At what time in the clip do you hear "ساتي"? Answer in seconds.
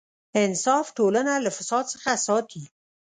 2.25-2.63